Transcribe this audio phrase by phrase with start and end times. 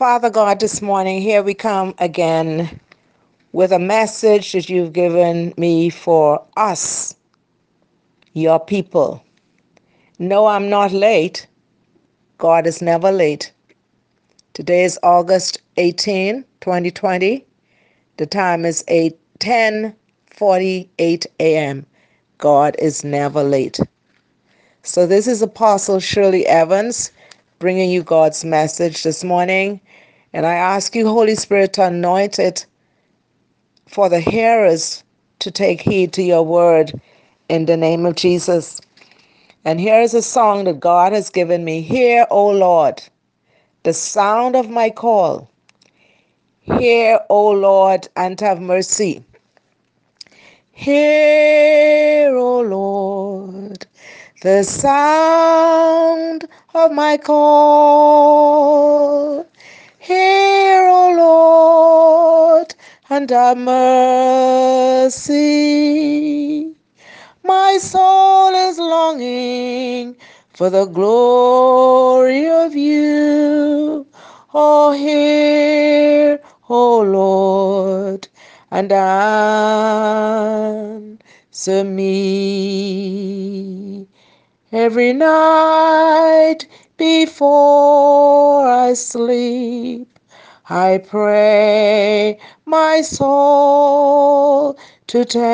[0.00, 2.80] Father God, this morning, here we come again
[3.52, 7.14] with a message that you've given me for us,
[8.32, 9.22] your people.
[10.18, 11.46] No, I'm not late.
[12.38, 13.52] God is never late.
[14.54, 17.44] Today is August 18, 2020.
[18.16, 19.94] The time is 8 10
[20.30, 21.86] 48 a.m.
[22.38, 23.78] God is never late.
[24.82, 27.12] So, this is Apostle Shirley Evans
[27.58, 29.78] bringing you God's message this morning.
[30.32, 32.66] And I ask you, Holy Spirit, to anoint it
[33.88, 35.02] for the hearers
[35.40, 37.00] to take heed to your word
[37.48, 38.80] in the name of Jesus.
[39.64, 41.82] And here is a song that God has given me.
[41.82, 43.02] Hear, O Lord,
[43.82, 45.50] the sound of my call.
[46.60, 49.24] Hear, O Lord, and have mercy.
[50.72, 53.86] Hear, O Lord,
[54.42, 58.30] the sound of my call.
[60.02, 62.74] Hear, O Lord,
[63.10, 65.20] and have mercy.
[67.44, 70.16] My soul is longing
[70.54, 74.06] for the glory of you.
[74.54, 76.40] Oh, hear,
[76.70, 78.26] O Lord,
[78.70, 79.04] and answer
[81.84, 83.20] me.
[84.72, 86.66] Every night
[87.00, 90.18] before I sleep,
[90.68, 95.46] I pray my soul to take,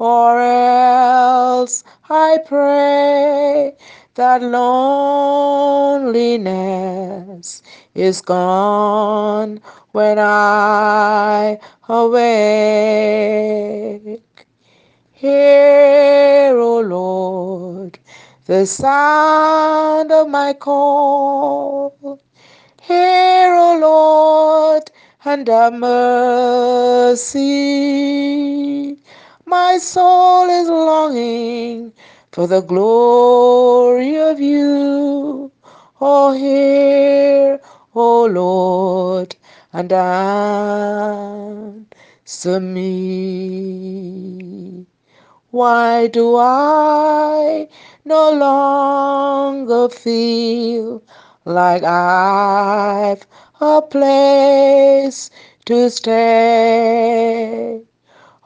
[0.00, 3.76] or else I pray
[4.16, 5.22] that loneliness
[7.94, 9.60] is gone
[9.92, 12.18] when I awake.
[15.12, 18.00] Hear, O Lord,
[18.48, 22.18] the sound of my call.
[22.80, 24.90] Hear, O Lord,
[25.26, 27.36] and have mercy.
[29.44, 31.92] My soul is longing
[32.32, 35.52] for the glory of you.
[36.00, 37.60] Oh, hear,
[37.94, 39.36] O Lord,
[39.74, 40.80] and answer
[42.60, 44.47] me.
[45.58, 47.66] Why do I
[48.04, 51.02] no longer feel
[51.44, 53.26] like I've
[53.60, 55.30] a place
[55.64, 57.80] to stay?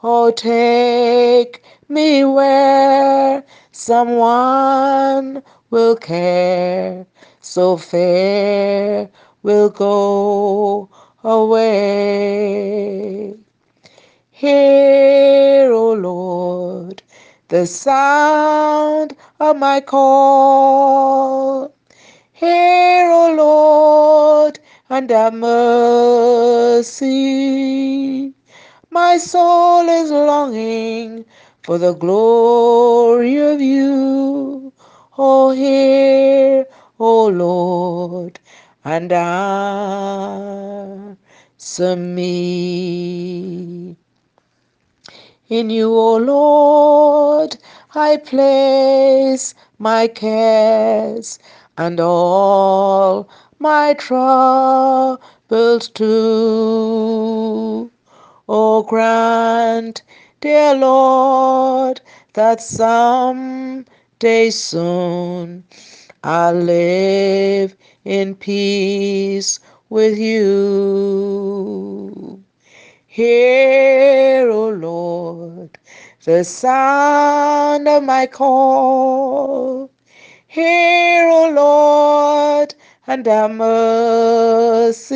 [0.01, 7.05] Oh, take me where someone will care,
[7.41, 9.11] so fair
[9.43, 10.89] will go
[11.23, 12.73] away.
[14.31, 17.02] Hear, O Lord,
[17.53, 21.71] the sound of my call.
[22.31, 24.59] Hear, O Lord,
[24.89, 27.03] and have mercy.
[28.89, 31.25] My soul is longing
[31.61, 34.73] for the glory of you.
[35.15, 36.65] Oh, hear,
[36.99, 38.39] O Lord,
[38.83, 40.65] and answer
[41.95, 43.53] me.
[45.53, 47.57] In you, O Lord,
[47.93, 51.37] I place my cares
[51.77, 57.91] and all my troubles too.
[58.49, 60.01] O grant,
[60.41, 62.01] dear Lord,
[62.33, 63.85] that some
[64.17, 65.65] day soon
[66.23, 69.59] I'll live in peace
[69.91, 71.13] with you.
[73.05, 74.02] Hear,
[76.25, 79.89] the sound of my call.
[80.47, 82.75] Hear, O Lord,
[83.07, 85.13] and have mercy.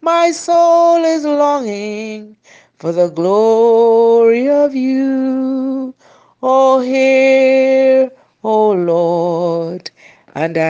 [0.00, 2.38] My soul is longing
[2.76, 5.94] for the glory of you.
[6.42, 8.10] Oh, hear,
[8.42, 9.90] O Lord,
[10.34, 10.64] and answer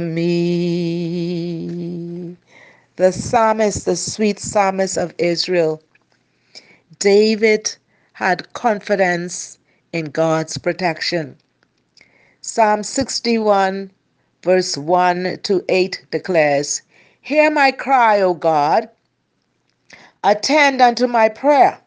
[0.00, 2.09] me
[3.00, 5.82] the psalmist, the sweet psalmist of Israel,
[6.98, 7.74] David
[8.12, 9.58] had confidence
[9.94, 11.34] in God's protection.
[12.42, 13.90] Psalm 61,
[14.42, 16.82] verse 1 to 8 declares,
[17.22, 18.90] Hear my cry, O God,
[20.22, 21.80] attend unto my prayer.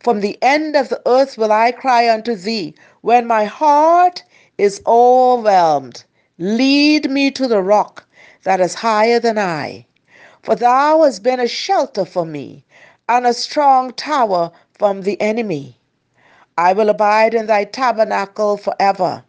[0.00, 4.22] From the end of the earth will I cry unto thee when my heart
[4.58, 6.04] is overwhelmed.
[6.36, 8.06] Lead me to the rock
[8.42, 9.86] that is higher than I
[10.42, 12.64] for thou hast been a shelter for me,
[13.08, 15.76] and a strong tower from the enemy.
[16.56, 19.24] I will abide in thy tabernacle forever.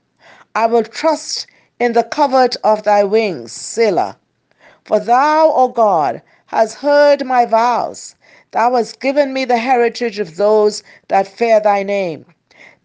[0.55, 1.47] I will trust
[1.79, 4.17] in the covert of thy wings, Selah.
[4.85, 8.15] For thou, O God, hast heard my vows.
[8.51, 12.25] Thou hast given me the heritage of those that fear thy name.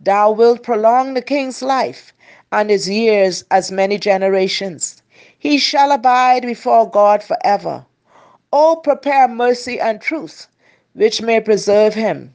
[0.01, 2.13] Thou wilt prolong the king's life
[2.53, 5.03] and his years as many generations.
[5.39, 7.85] He shall abide before God forever.
[8.53, 10.47] O prepare mercy and truth,
[10.95, 12.35] which may preserve him.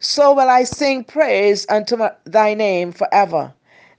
[0.00, 3.52] So will I sing praise unto my, thy name forever,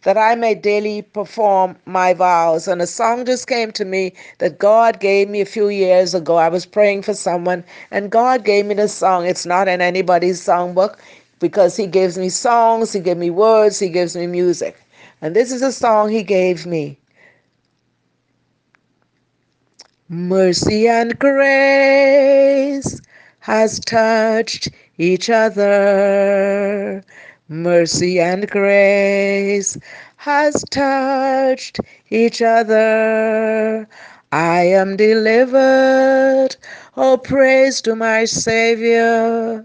[0.04, 2.68] that I may daily perform my vows.
[2.68, 6.38] And a song just came to me that God gave me a few years ago.
[6.38, 9.26] I was praying for someone, and God gave me this song.
[9.26, 11.00] It's not in anybody's songbook
[11.40, 14.78] because He gives me songs, He gives me words, He gives me music.
[15.22, 16.98] And this is a song He gave me.
[20.12, 23.00] Mercy and grace
[23.42, 27.04] has touched each other.
[27.48, 29.78] Mercy and grace
[30.16, 31.80] has touched
[32.10, 33.88] each other.
[34.32, 36.56] I am delivered.
[36.98, 39.64] Oh, praise to my Savior.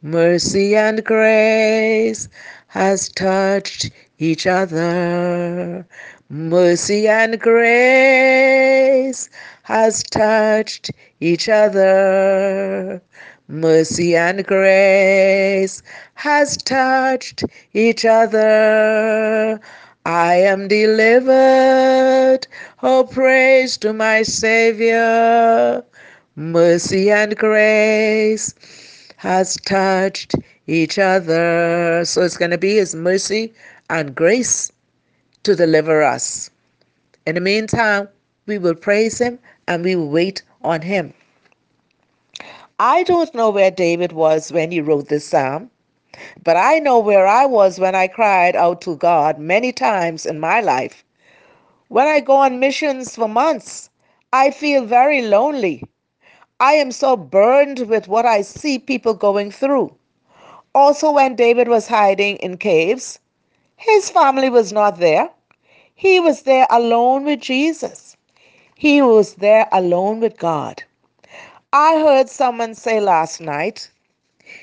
[0.00, 2.28] Mercy and grace
[2.68, 3.90] has touched
[4.20, 5.84] each other.
[6.32, 9.28] Mercy and grace
[9.64, 10.90] has touched
[11.20, 13.02] each other.
[13.48, 15.82] Mercy and grace
[16.14, 17.44] has touched
[17.74, 19.60] each other.
[20.06, 22.46] I am delivered.
[22.82, 25.84] Oh, praise to my Savior.
[26.36, 28.54] Mercy and grace
[29.18, 30.34] has touched
[30.66, 32.06] each other.
[32.06, 33.52] So it's going to be His mercy
[33.90, 34.72] and grace
[35.44, 36.50] to deliver us.
[37.26, 38.08] In the meantime,
[38.46, 41.14] we will praise Him and we will wait on Him.
[42.78, 45.70] I don't know where David was when he wrote this psalm,
[46.42, 50.40] but I know where I was when I cried out to God many times in
[50.40, 51.04] my life.
[51.88, 53.88] When I go on missions for months,
[54.32, 55.84] I feel very lonely.
[56.58, 59.94] I am so burned with what I see people going through.
[60.74, 63.20] Also, when David was hiding in caves,
[63.82, 65.28] his family was not there.
[65.94, 68.16] He was there alone with Jesus.
[68.76, 70.82] He was there alone with God.
[71.72, 73.90] I heard someone say last night,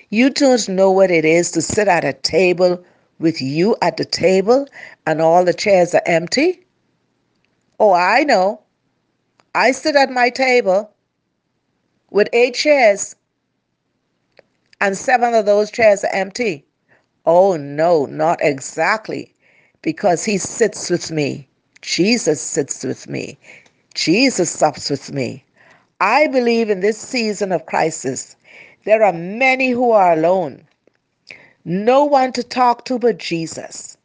[0.10, 2.84] You don't know what it is to sit at a table
[3.20, 4.68] with you at the table
[5.06, 6.66] and all the chairs are empty?
[7.80, 8.62] Oh, I know.
[9.54, 10.92] I sit at my table
[12.12, 13.16] with eight chairs,
[14.80, 16.66] and seven of those chairs are empty.
[17.26, 19.34] Oh, no, not exactly,
[19.82, 21.48] because He sits with me.
[21.82, 23.38] Jesus sits with me.
[23.94, 25.44] Jesus sups with me.
[26.02, 28.36] I believe in this season of crisis,
[28.86, 30.66] there are many who are alone.
[31.66, 33.98] No one to talk to but Jesus.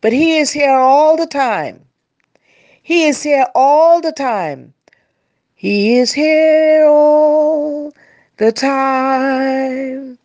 [0.00, 1.84] But He is here all the time.
[2.82, 4.74] He is here all the time.
[5.54, 7.92] He is here all
[8.38, 10.18] the time.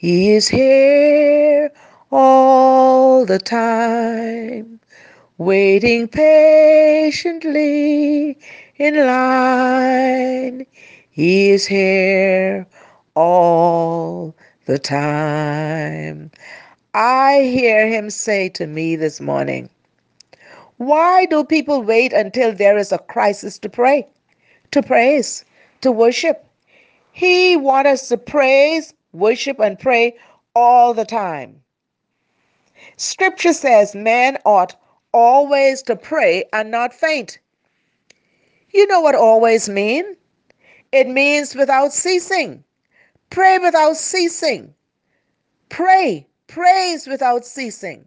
[0.00, 1.70] He is here
[2.10, 4.80] all the time,
[5.36, 7.48] waiting patiently
[8.76, 10.64] in line.
[11.10, 12.66] He is here
[13.14, 16.30] all the time.
[16.94, 19.68] I hear him say to me this morning,
[20.78, 24.08] Why do people wait until there is a crisis to pray,
[24.70, 25.44] to praise,
[25.82, 26.46] to worship?
[27.12, 30.16] He wants us to praise, worship, and pray
[30.54, 31.62] all the time.
[32.96, 34.76] Scripture says man ought
[35.12, 37.38] always to pray and not faint.
[38.72, 40.16] You know what always mean?
[40.92, 42.64] It means without ceasing.
[43.30, 44.74] Pray without ceasing.
[45.68, 48.04] Pray, praise without ceasing.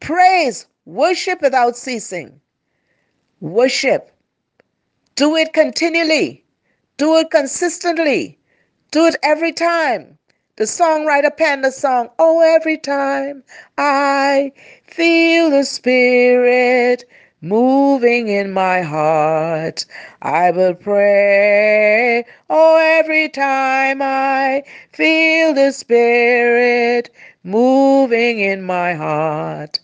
[0.00, 2.40] Praise, worship without ceasing.
[3.40, 4.10] Worship.
[5.16, 6.44] Do it continually.
[6.96, 8.38] Do it consistently.
[8.94, 10.18] Do it every time.
[10.54, 13.42] The songwriter penned the song, Oh, every time
[13.76, 14.52] I
[14.86, 17.04] feel the Spirit
[17.40, 19.84] moving in my heart,
[20.22, 22.24] I will pray.
[22.48, 27.10] Oh, every time I feel the Spirit
[27.42, 29.80] moving in my heart,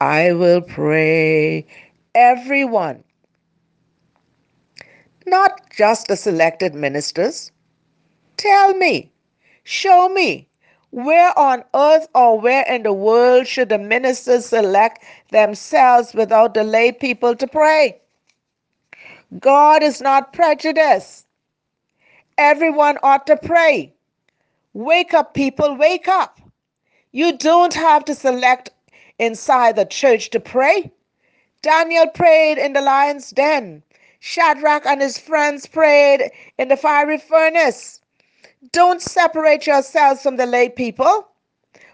[0.00, 1.66] I will pray.
[2.14, 3.04] Everyone,
[5.26, 7.52] not just the selected ministers.
[8.44, 9.10] Tell me
[9.64, 10.46] Show me
[10.90, 16.64] where on earth or where in the world should the ministers select themselves without the
[16.64, 18.00] lay people to pray?
[19.40, 21.26] God is not prejudiced.
[22.38, 23.94] Everyone ought to pray.
[24.74, 26.38] Wake up, people, wake up.
[27.12, 28.70] You don't have to select
[29.18, 30.92] inside the church to pray.
[31.62, 33.82] Daniel prayed in the lion's den.
[34.20, 38.02] Shadrach and his friends prayed in the fiery furnace.
[38.72, 41.28] Don't separate yourselves from the lay people.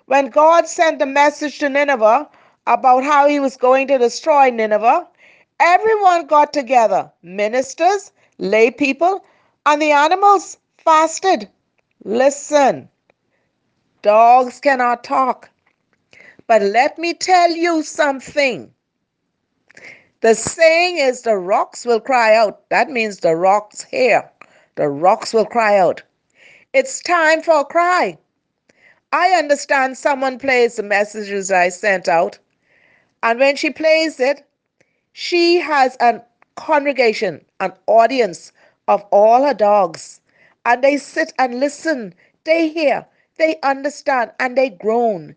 [0.07, 2.29] When God sent the message to Nineveh
[2.67, 5.09] about how he was going to destroy Nineveh,
[5.59, 9.25] everyone got together ministers, lay people,
[9.67, 11.49] and the animals fasted.
[12.05, 12.89] Listen,
[14.03, 15.51] dogs cannot talk.
[16.47, 18.71] But let me tell you something.
[20.21, 22.69] The saying is the rocks will cry out.
[22.69, 24.31] That means the rocks here.
[24.75, 26.03] The rocks will cry out.
[26.73, 28.17] It's time for a cry.
[29.13, 32.39] I understand someone plays the messages I sent out,
[33.25, 34.47] and when she plays it,
[35.13, 36.23] she has a
[36.55, 38.53] congregation, an audience
[38.87, 40.21] of all her dogs,
[40.65, 42.15] and they sit and listen.
[42.45, 43.05] They hear,
[43.37, 45.35] they understand, and they groan.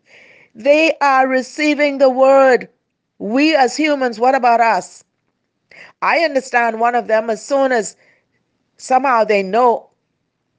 [0.53, 2.69] They are receiving the word.
[3.17, 5.03] We as humans, what about us?
[6.03, 7.95] I understand one of them, as soon as
[8.77, 9.89] somehow they know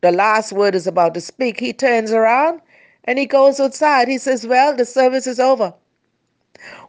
[0.05, 2.61] the last word is about to speak, he turns around
[3.05, 4.07] and he goes outside.
[4.07, 5.73] He says, Well, the service is over.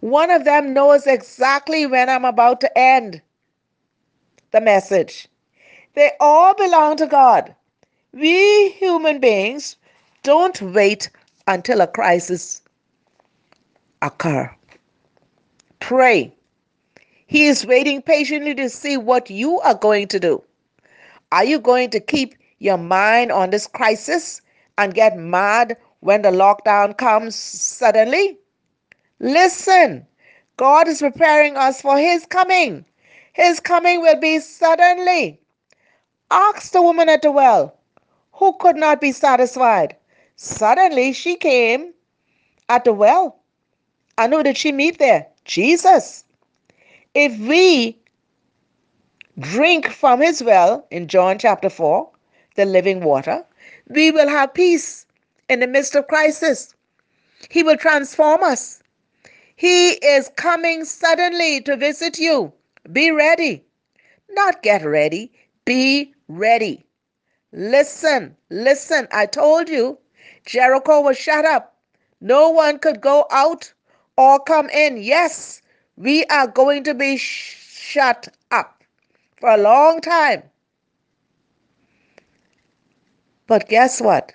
[0.01, 3.22] One of them knows exactly when I'm about to end
[4.51, 5.29] the message.
[5.93, 7.55] They all belong to God.
[8.12, 9.77] We human beings
[10.24, 11.10] don't wait
[11.48, 12.62] until a crisis
[14.01, 14.53] occur.
[15.79, 16.34] Pray.
[17.27, 20.43] He is waiting patiently to see what you are going to do.
[21.31, 24.42] Are you going to keep your mind on this crisis
[24.78, 28.38] and get mad when the lockdown comes suddenly?
[29.20, 30.06] Listen,
[30.58, 32.86] God is preparing us for His coming.
[33.34, 35.40] His coming will be suddenly.
[36.32, 37.78] Ask the woman at the well
[38.32, 39.96] who could not be satisfied.
[40.36, 41.94] Suddenly she came
[42.70, 43.40] at the well.
[44.18, 45.28] And who did she meet there?
[45.46, 46.24] Jesus.
[47.14, 47.98] If we
[49.40, 52.10] drink from his well in John chapter 4,
[52.56, 53.46] the living water,
[53.88, 55.06] we will have peace
[55.50, 56.76] in the midst of crisis.
[57.50, 58.82] He will transform us.
[59.56, 62.54] He is coming suddenly to visit you.
[62.92, 63.64] Be ready.
[64.30, 65.32] Not get ready,
[65.66, 66.86] be ready.
[67.52, 69.08] Listen, listen.
[69.12, 70.00] I told you
[70.46, 71.76] Jericho was shut up.
[72.22, 73.74] No one could go out
[74.18, 74.98] or come in.
[74.98, 75.62] Yes,
[75.98, 78.84] we are going to be sh- shut up
[79.40, 80.44] for a long time.
[83.48, 84.34] But guess what?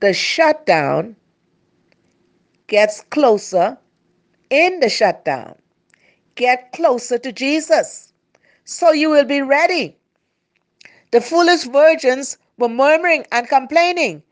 [0.00, 1.16] The shutdown
[2.66, 3.78] gets closer
[4.50, 5.56] in the shutdown.
[6.34, 8.08] Get closer to Jesus
[8.64, 9.96] so you will be ready.
[11.10, 14.22] The foolish virgins were murmuring and complaining.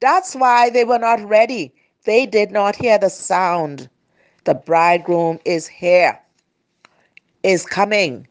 [0.00, 1.72] That's why they were not ready.
[2.04, 3.88] They did not hear the sound.
[4.44, 6.20] The bridegroom is here,
[7.42, 8.28] is coming.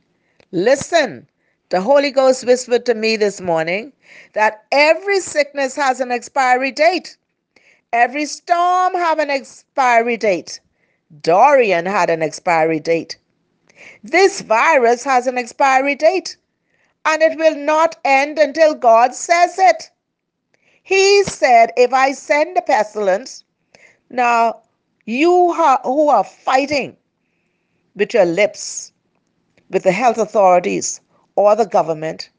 [0.52, 1.28] Listen,
[1.70, 3.92] the Holy Ghost whispered to me this morning
[4.34, 7.18] that every sickness has an expiry date.
[7.92, 10.60] Every storm have an expiry date.
[11.22, 13.18] Dorian had an expiry date.
[14.04, 16.38] This virus has an expiry date,
[17.06, 19.90] and it will not end until God says it.
[20.84, 23.44] He said, If I send a pestilence,
[24.10, 24.62] now
[25.06, 26.96] you who are fighting
[27.96, 28.92] with your lips,
[29.70, 31.02] with the health authorities
[31.36, 32.30] or the government,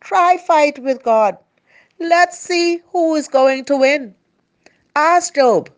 [0.00, 1.36] try fight with God.
[1.98, 4.14] Let's see who is going to win.
[4.96, 5.70] Ask Job.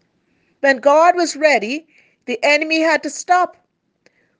[0.61, 1.87] When God was ready,
[2.27, 3.57] the enemy had to stop.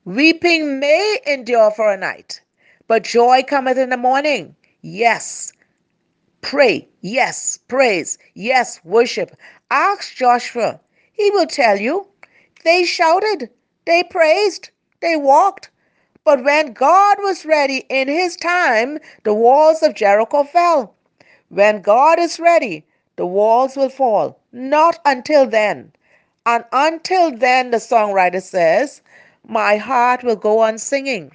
[0.05, 2.41] Weeping may endure for a night,
[2.89, 4.55] but joy cometh in the morning.
[4.83, 5.53] Yes,
[6.41, 6.89] pray.
[7.01, 8.19] Yes, praise.
[8.35, 9.37] Yes, worship.
[9.71, 10.81] Ask Joshua.
[11.13, 12.07] He will tell you.
[12.65, 13.51] They shouted,
[13.85, 15.71] they praised, they walked.
[16.27, 20.93] But when God was ready in his time, the walls of Jericho fell.
[21.51, 24.41] When God is ready, the walls will fall.
[24.51, 25.93] Not until then.
[26.45, 29.03] And until then, the songwriter says,
[29.47, 31.31] my heart will go on singing.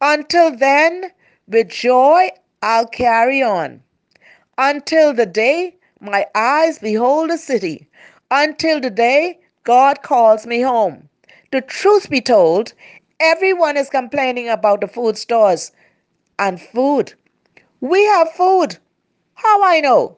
[0.00, 1.10] Until then,
[1.48, 2.28] with joy,
[2.62, 3.82] I'll carry on.
[4.58, 7.88] Until the day my eyes behold a city.
[8.30, 11.08] Until the day God calls me home.
[11.52, 12.74] The truth be told,
[13.20, 15.72] everyone is complaining about the food stores
[16.38, 17.14] and food.
[17.80, 18.78] We have food.
[19.34, 20.16] How I know?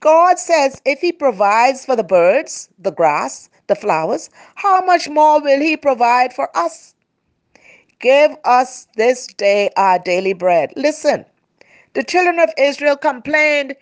[0.00, 5.40] God says if He provides for the birds, the grass, the flowers, how much more
[5.42, 6.94] will He provide for us?
[7.98, 10.72] Give us this day our daily bread.
[10.76, 11.24] Listen,
[11.94, 13.74] the children of Israel complained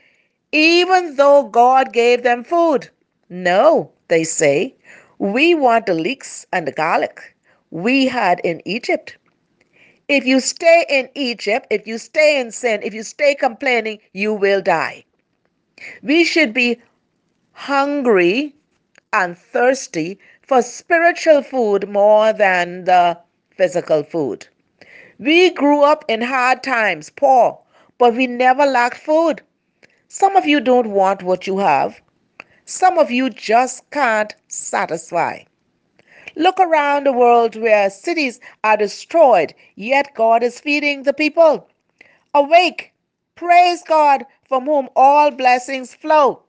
[0.52, 2.88] even though God gave them food.
[3.28, 4.74] No, they say,
[5.18, 7.33] we want the leeks and the garlic.
[7.74, 9.16] We had in Egypt.
[10.06, 14.32] If you stay in Egypt, if you stay in sin, if you stay complaining, you
[14.32, 15.04] will die.
[16.00, 16.80] We should be
[17.50, 18.54] hungry
[19.12, 23.18] and thirsty for spiritual food more than the
[23.50, 24.46] physical food.
[25.18, 27.58] We grew up in hard times, poor,
[27.98, 29.42] but we never lacked food.
[30.06, 32.00] Some of you don't want what you have.
[32.66, 35.40] Some of you just can't satisfy.
[36.36, 41.68] Look around the world where cities are destroyed, yet God is feeding the people.
[42.34, 42.92] Awake,
[43.36, 46.42] praise God, from whom all blessings flow.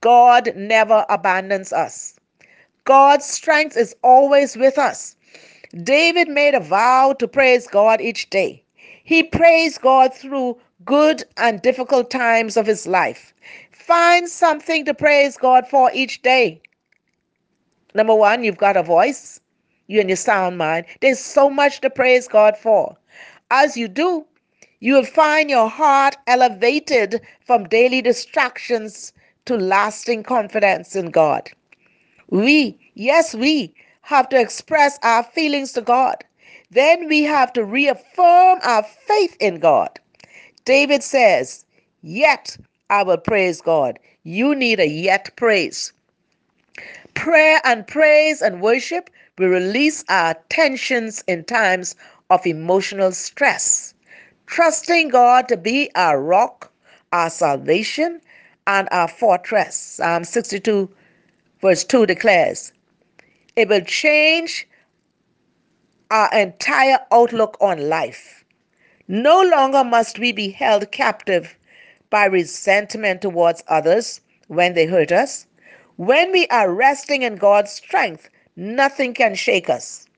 [0.00, 2.18] God never abandons us.
[2.84, 5.16] God's strength is always with us.
[5.82, 8.62] David made a vow to praise God each day.
[9.04, 13.34] He praised God through good and difficult times of his life.
[13.72, 16.60] Find something to praise God for each day.
[17.94, 19.40] Number one, you've got a voice,
[19.86, 20.86] you and your sound mind.
[21.00, 22.96] There's so much to praise God for.
[23.50, 24.26] As you do,
[24.80, 29.12] you will find your heart elevated from daily distractions
[29.46, 31.50] to lasting confidence in God.
[32.30, 36.24] We, yes, we have to express our feelings to God.
[36.70, 40.00] Then we have to reaffirm our faith in God.
[40.66, 41.64] David says,
[42.02, 42.58] Yet
[42.90, 43.98] I will praise God.
[44.24, 45.93] You need a yet praise.
[47.14, 51.96] Prayer and praise and worship will release our tensions in times
[52.30, 53.94] of emotional stress.
[54.46, 56.72] Trusting God to be our rock,
[57.12, 58.20] our salvation,
[58.66, 59.76] and our fortress.
[59.76, 60.90] Psalm 62,
[61.60, 62.72] verse 2 declares,
[63.56, 64.66] It will change
[66.10, 68.44] our entire outlook on life.
[69.08, 71.56] No longer must we be held captive
[72.10, 75.46] by resentment towards others when they hurt us.
[75.96, 80.08] When we are resting in God's strength, nothing can shake us.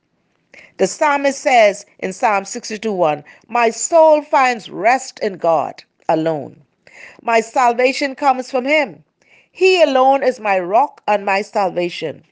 [0.78, 6.62] The psalmist says in Psalm 62 1, My soul finds rest in God alone.
[7.20, 9.04] My salvation comes from Him.
[9.52, 12.24] He alone is my rock and my salvation.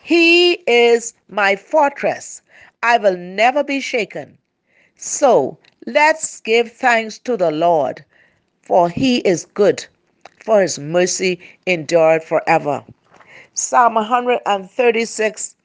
[0.00, 2.42] He is my fortress.
[2.80, 4.38] I will never be shaken.
[4.94, 8.04] So let's give thanks to the Lord,
[8.62, 9.84] for He is good
[10.44, 12.84] for his mercy endured forever.
[13.54, 15.56] Psalm 136,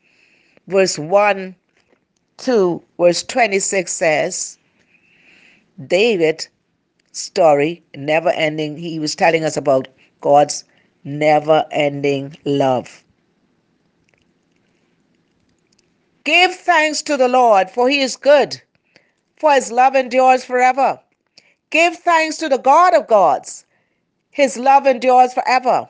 [0.68, 1.56] verse 1
[2.38, 4.58] to verse 26 says,
[5.86, 6.48] David
[7.12, 8.78] story, never ending.
[8.78, 9.90] He was telling us about
[10.22, 10.64] God's
[11.04, 13.04] never ending love.
[16.24, 18.62] Give thanks to the Lord, for he is good,
[19.38, 21.00] for his love endures forever.
[21.70, 23.66] Give thanks to the God of gods,
[24.40, 25.90] his love endures forever.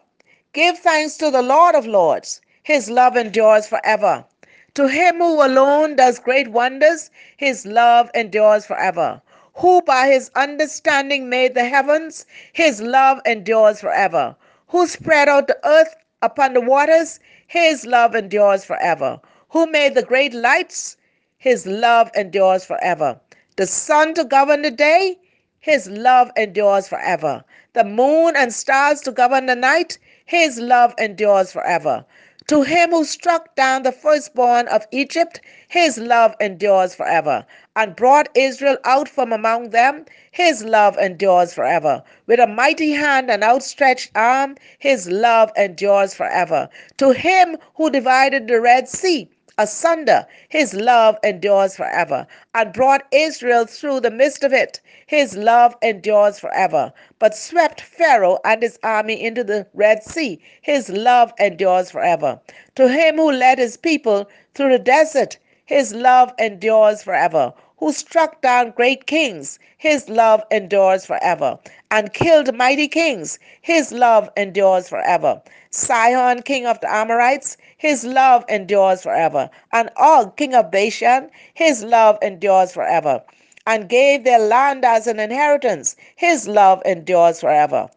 [0.54, 2.42] Give thanks to the Lord of Lords.
[2.64, 4.26] His love endures forever.
[4.74, 9.22] To him who alone does great wonders, his love endures forever.
[9.54, 14.36] Who by his understanding made the heavens, his love endures forever.
[14.70, 19.22] Who spread out the earth upon the waters, his love endures forever.
[19.50, 20.98] Who made the great lights,
[21.38, 23.20] his love endures forever.
[23.58, 25.20] The sun to govern the day,
[25.60, 27.44] his love endures forever.
[27.74, 32.06] The moon and stars to govern the night, his love endures forever.
[32.48, 37.46] To him who struck down the firstborn of Egypt, his love endures forever,
[37.76, 42.04] and brought Israel out from among them, his love endures forever.
[42.26, 46.70] With a mighty hand and outstretched arm, his love endures forever.
[46.98, 50.26] To him who divided the Red Sea, asunder.
[50.50, 54.82] His love endures forever, and brought Israel through the midst of it.
[55.06, 60.42] His love endures forever, but swept Pharaoh and his army into the Red Sea.
[60.62, 62.40] His love endures forever.
[62.76, 68.42] To him who led his people through the desert, his love endures forever who struck
[68.42, 69.58] down great kings.
[69.78, 71.58] His love endures forever.
[71.90, 73.40] And killed mighty kings.
[73.62, 75.42] His love endures forever.
[75.72, 79.50] Sihon, king of the Amorites, his love endures forever.
[79.72, 83.24] And Og, king of Bashan, his love endures forever.
[83.66, 85.96] And gave their land as an inheritance.
[86.16, 87.90] His love endures forever.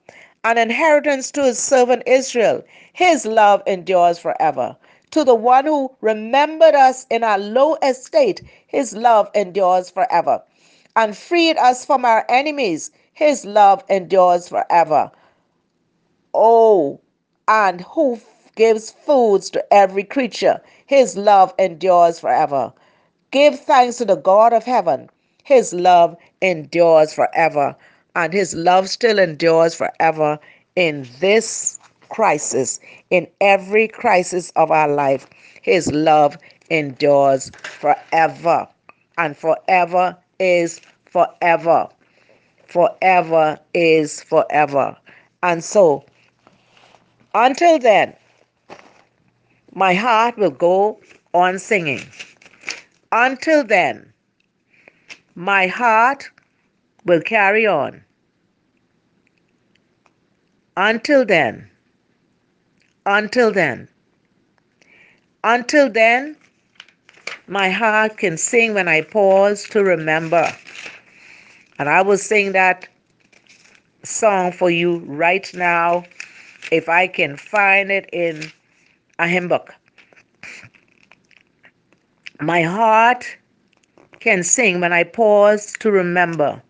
[0.45, 2.63] An inheritance to his servant Israel.
[2.93, 4.77] His love endures forever
[5.13, 10.43] to the one who remembered us in our low estate, his love endures forever.
[10.97, 15.11] And freed us from our enemies, his love endures forever.
[16.35, 17.01] Oh,
[17.49, 18.21] and who
[18.57, 22.73] gives foods to every creature, his love endures forever.
[23.31, 25.11] Give thanks to the God of heaven,
[25.45, 27.77] his love endures forever,
[28.15, 30.39] and his love still endures forever
[30.77, 31.79] in this
[32.13, 32.79] crisis,
[33.11, 35.27] in every crisis of our life,
[35.63, 36.37] His love
[36.71, 38.69] endures forever,
[39.19, 41.89] and forever is forever.
[42.69, 44.97] Forever is forever.
[45.43, 46.05] And so,
[47.35, 48.15] until then,
[49.75, 51.01] my heart will go
[51.35, 52.03] on singing.
[53.11, 54.13] Until then,
[55.35, 56.31] my heart
[57.05, 58.05] will carry on.
[60.77, 61.72] Until then,
[63.07, 63.89] until then,
[65.45, 66.37] until then,
[67.47, 70.51] my heart can sing when I pause to remember.
[71.79, 72.89] And I will sing that
[74.05, 76.05] song for you right now
[76.71, 78.51] if I can find it in
[79.19, 79.75] a hymn book.
[82.41, 83.37] My heart
[84.21, 86.63] can sing when I pause to remember.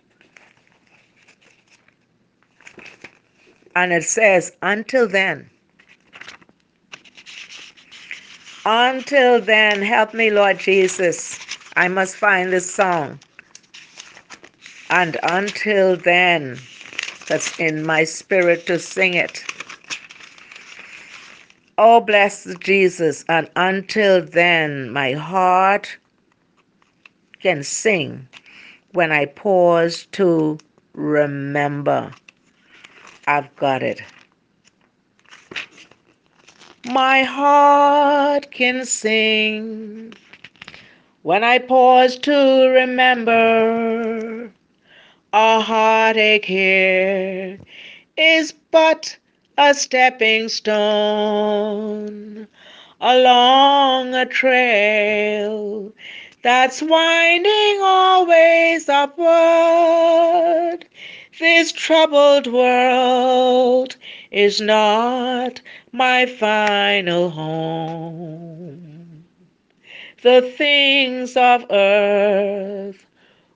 [3.74, 5.48] And it says, until then.
[8.64, 11.38] Until then, help me, Lord Jesus.
[11.74, 13.18] I must find this song.
[14.90, 16.58] And until then,
[17.26, 19.44] that's in my spirit to sing it.
[21.76, 23.24] Oh, bless Jesus.
[23.28, 25.98] And until then, my heart
[27.40, 28.28] can sing
[28.92, 30.58] when I pause to
[30.92, 32.12] remember.
[33.26, 34.02] I've got it.
[36.86, 40.14] My heart can sing
[41.22, 44.50] when I pause to remember.
[45.32, 47.60] A heartache here
[48.16, 49.16] is but
[49.56, 52.48] a stepping stone
[53.00, 55.92] along a trail
[56.42, 60.84] that's winding always upward.
[61.42, 63.96] This troubled world
[64.30, 69.24] is not my final home.
[70.22, 73.04] The things of earth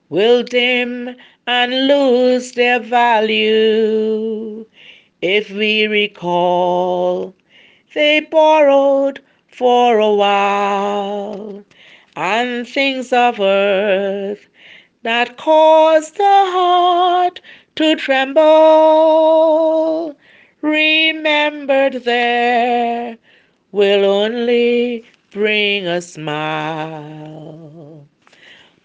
[0.09, 1.15] will dim
[1.47, 4.65] and lose their value
[5.21, 7.33] if we recall
[7.93, 11.63] they borrowed for a while
[12.17, 14.45] and things of earth
[15.03, 17.39] that cause the heart
[17.77, 18.43] to tremble.
[20.61, 23.17] Remembered there
[23.71, 27.27] will only bring a smile.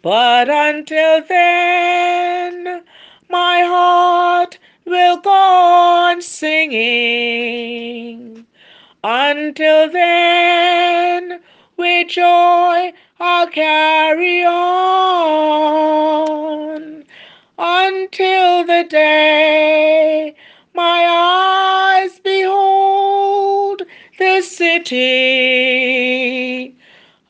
[0.03, 2.85] But until then
[3.31, 6.87] my heart will go on singing.
[9.03, 11.41] Until then
[11.79, 15.63] with joy I'll carry on
[18.12, 20.37] until the day
[20.75, 21.07] my
[22.05, 23.81] eyes behold
[24.18, 25.16] the city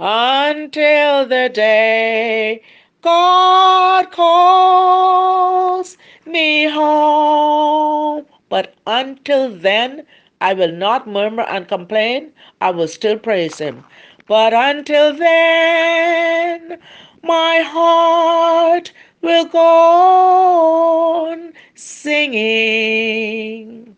[0.01, 2.61] until the day
[3.01, 8.27] God calls me home.
[8.49, 10.05] But until then,
[10.41, 12.33] I will not murmur and complain.
[12.61, 13.85] I will still praise Him.
[14.27, 16.79] But until then,
[17.23, 18.93] my heart
[19.23, 23.97] will go on singing.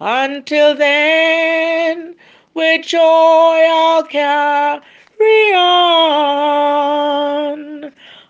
[0.00, 2.14] Until then,
[2.54, 6.38] with joy I'll carry on.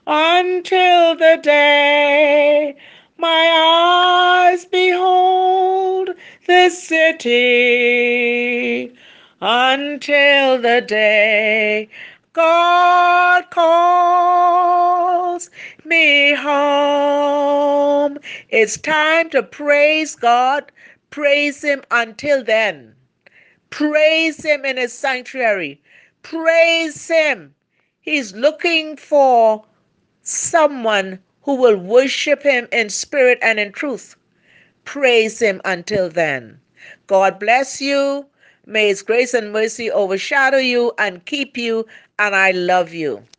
[0.07, 2.75] Until the day
[3.19, 6.09] my eyes behold
[6.47, 7.39] the city
[9.41, 11.89] until the day
[12.33, 15.48] God calls
[15.89, 18.19] me home.
[18.51, 20.73] It's time to praise God.
[21.11, 22.95] Praise Him until then.
[23.71, 25.81] Praise Him in His sanctuary.
[26.23, 27.55] Praise Him.
[28.01, 29.65] He's looking for
[30.23, 34.17] someone who will worship Him in spirit and in truth.
[34.85, 36.61] Praise Him until then.
[37.09, 38.27] God bless you.
[38.67, 41.87] May His grace and mercy overshadow you and keep you.
[42.19, 43.25] And I love you.